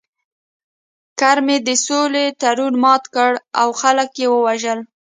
[1.19, 4.79] کرمي د سولې تړون مات کړ او خلک یې ووژل